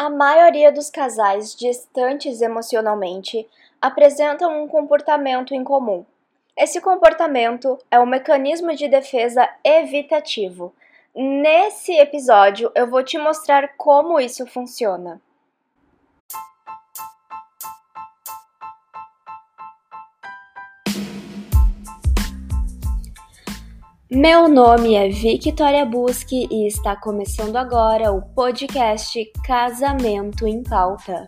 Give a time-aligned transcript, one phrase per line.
[0.00, 3.44] A maioria dos casais distantes emocionalmente
[3.82, 6.06] apresentam um comportamento em comum.
[6.56, 10.72] Esse comportamento é um mecanismo de defesa evitativo.
[11.12, 15.20] Nesse episódio, eu vou te mostrar como isso funciona.
[24.10, 31.26] Meu nome é Victoria Busque e está começando agora o podcast Casamento em Pauta.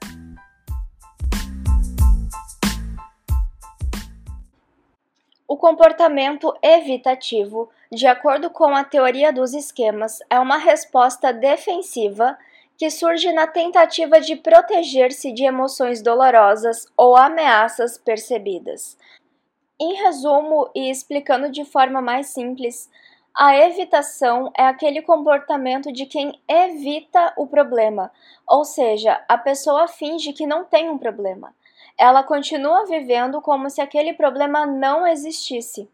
[5.46, 12.38] O comportamento evitativo, de acordo com a teoria dos esquemas, é uma resposta defensiva
[12.78, 18.96] que surge na tentativa de proteger-se de emoções dolorosas ou ameaças percebidas.
[19.80, 22.90] Em resumo e explicando de forma mais simples,
[23.34, 28.12] a evitação é aquele comportamento de quem evita o problema,
[28.46, 31.54] ou seja, a pessoa finge que não tem um problema.
[31.98, 35.88] Ela continua vivendo como se aquele problema não existisse.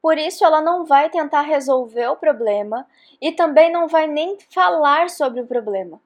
[0.00, 2.86] Por isso, ela não vai tentar resolver o problema
[3.20, 6.00] e também não vai nem falar sobre o problema.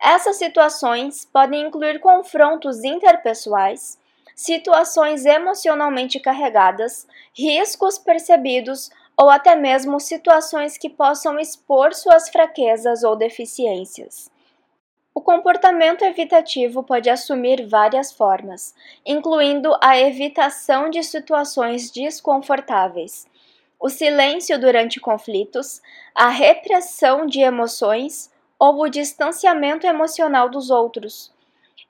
[0.00, 3.98] Essas situações podem incluir confrontos interpessoais
[4.38, 13.16] situações emocionalmente carregadas, riscos percebidos ou até mesmo situações que possam expor suas fraquezas ou
[13.16, 14.30] deficiências.
[15.12, 23.26] O comportamento evitativo pode assumir várias formas, incluindo a evitação de situações desconfortáveis,
[23.80, 25.82] o silêncio durante conflitos,
[26.14, 31.36] a repressão de emoções ou o distanciamento emocional dos outros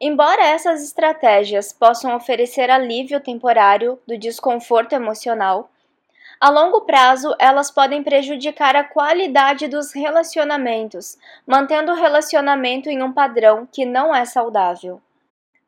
[0.00, 5.68] Embora essas estratégias possam oferecer alívio temporário do desconforto emocional,
[6.40, 13.12] a longo prazo elas podem prejudicar a qualidade dos relacionamentos, mantendo o relacionamento em um
[13.12, 15.02] padrão que não é saudável.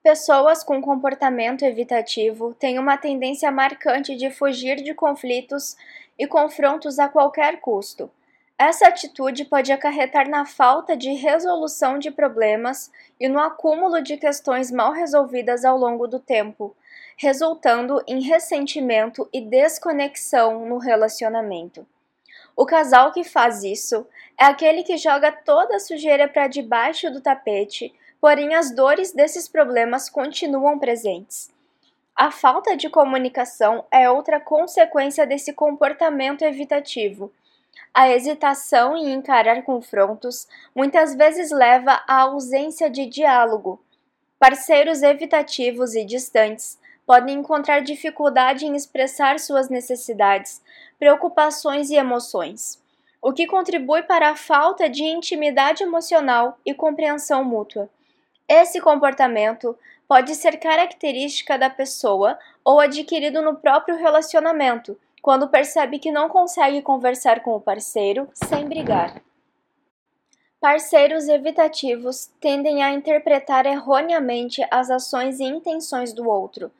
[0.00, 5.76] Pessoas com comportamento evitativo têm uma tendência marcante de fugir de conflitos
[6.16, 8.08] e confrontos a qualquer custo,
[8.60, 14.70] essa atitude pode acarretar na falta de resolução de problemas e no acúmulo de questões
[14.70, 16.76] mal resolvidas ao longo do tempo,
[17.16, 21.86] resultando em ressentimento e desconexão no relacionamento.
[22.54, 24.06] O casal que faz isso
[24.38, 29.48] é aquele que joga toda a sujeira para debaixo do tapete, porém as dores desses
[29.48, 31.50] problemas continuam presentes.
[32.14, 37.32] A falta de comunicação é outra consequência desse comportamento evitativo
[37.92, 43.82] a hesitação em encarar confrontos muitas vezes leva à ausência de diálogo.
[44.38, 50.62] Parceiros evitativos e distantes podem encontrar dificuldade em expressar suas necessidades,
[50.98, 52.80] preocupações e emoções,
[53.20, 57.90] o que contribui para a falta de intimidade emocional e compreensão mútua.
[58.48, 59.76] Esse comportamento
[60.06, 66.82] pode ser característica da pessoa ou adquirido no próprio relacionamento quando percebe que não consegue
[66.82, 69.22] conversar com o parceiro sem brigar.
[70.60, 76.70] Parceiros evitativos tendem a interpretar erroneamente as ações e intenções do outro,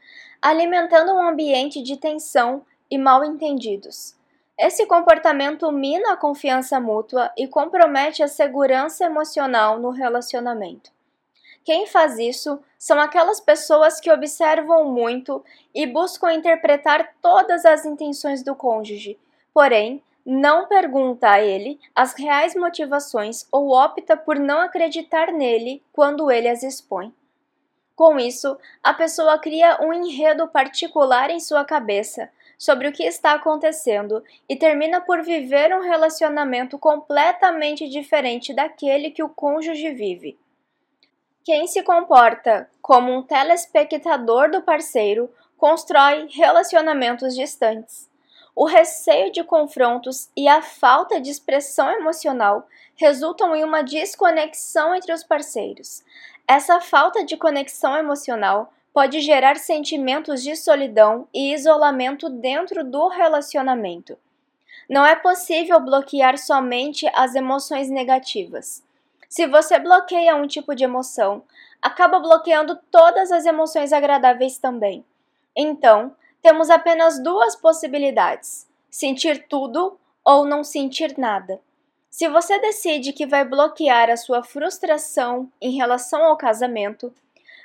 [0.41, 4.15] alimentando um ambiente de tensão e mal entendidos.
[4.59, 10.91] Esse comportamento mina a confiança mútua e compromete a segurança emocional no relacionamento.
[11.65, 15.45] Quem faz isso são aquelas pessoas que observam muito
[15.75, 19.19] e buscam interpretar todas as intenções do cônjuge,
[19.53, 26.31] porém, não pergunta a ele as reais motivações ou opta por não acreditar nele quando
[26.31, 27.13] ele as expõe.
[27.95, 33.33] Com isso, a pessoa cria um enredo particular em sua cabeça sobre o que está
[33.33, 40.39] acontecendo e termina por viver um relacionamento completamente diferente daquele que o cônjuge vive.
[41.43, 48.11] Quem se comporta como um telespectador do parceiro constrói relacionamentos distantes.
[48.55, 55.15] O receio de confrontos e a falta de expressão emocional resultam em uma desconexão entre
[55.15, 56.05] os parceiros.
[56.47, 64.19] Essa falta de conexão emocional pode gerar sentimentos de solidão e isolamento dentro do relacionamento.
[64.89, 68.83] Não é possível bloquear somente as emoções negativas.
[69.31, 71.45] Se você bloqueia um tipo de emoção,
[71.81, 75.05] acaba bloqueando todas as emoções agradáveis também.
[75.57, 81.61] Então, temos apenas duas possibilidades: sentir tudo ou não sentir nada.
[82.11, 87.15] Se você decide que vai bloquear a sua frustração em relação ao casamento,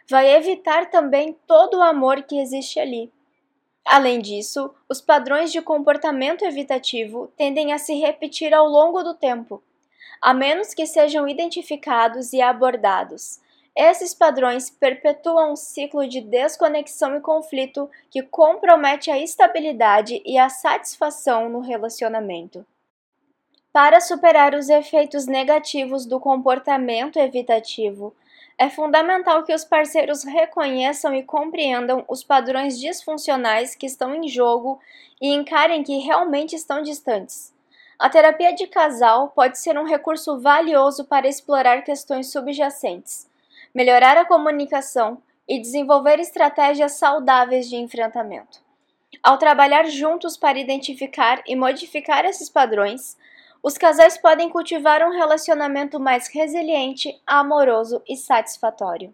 [0.07, 3.11] vai evitar também todo o amor que existe ali.
[3.83, 9.63] Além disso, os padrões de comportamento evitativo tendem a se repetir ao longo do tempo
[10.21, 13.39] a menos que sejam identificados e abordados.
[13.75, 20.47] Esses padrões perpetuam um ciclo de desconexão e conflito que compromete a estabilidade e a
[20.47, 22.65] satisfação no relacionamento.
[23.73, 28.15] Para superar os efeitos negativos do comportamento evitativo,
[28.57, 34.79] é fundamental que os parceiros reconheçam e compreendam os padrões disfuncionais que estão em jogo
[35.21, 37.53] e encarem que realmente estão distantes.
[37.97, 43.29] A terapia de casal pode ser um recurso valioso para explorar questões subjacentes,
[43.73, 48.59] melhorar a comunicação e desenvolver estratégias saudáveis de enfrentamento.
[49.23, 53.17] Ao trabalhar juntos para identificar e modificar esses padrões,
[53.63, 59.13] os casais podem cultivar um relacionamento mais resiliente, amoroso e satisfatório.